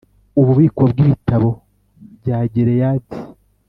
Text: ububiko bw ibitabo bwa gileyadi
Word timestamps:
ububiko 0.39 0.81
bw 0.91 0.97
ibitabo 1.05 1.49
bwa 2.17 2.39
gileyadi 2.53 3.17